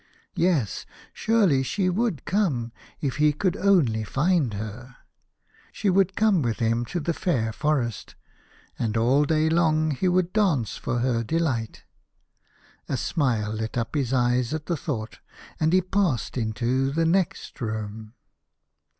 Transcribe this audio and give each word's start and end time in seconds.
Yes: 0.35 0.87
surely 1.13 1.61
she 1.61 1.87
would 1.87 2.25
come 2.25 2.71
if 3.01 3.17
he 3.17 3.31
could 3.31 3.55
only 3.55 4.03
find 4.03 4.55
her! 4.55 4.95
She 5.71 5.91
would 5.91 6.15
come 6.15 6.41
with 6.41 6.57
him 6.57 6.85
to 6.85 6.99
the 6.99 7.13
fair 7.13 7.53
forest, 7.53 8.15
and 8.79 8.97
all 8.97 9.25
day 9.25 9.47
long 9.47 9.91
he 9.91 10.07
would 10.07 10.33
dance 10.33 10.75
for 10.75 11.01
her 11.01 11.23
delight. 11.23 11.83
A 12.89 12.97
smile 12.97 13.53
lit 13.53 13.77
up 13.77 13.93
his 13.93 14.11
eyes 14.11 14.55
at 14.55 14.65
the 14.65 14.75
thought, 14.75 15.19
and 15.59 15.71
he 15.71 15.81
passed 15.81 16.35
into 16.35 16.89
the 16.89 17.05
next 17.05 17.61
room. 17.61 18.15